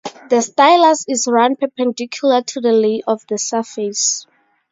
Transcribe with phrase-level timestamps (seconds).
[0.31, 4.25] The stylus is run perpendicular to the lay of the surface.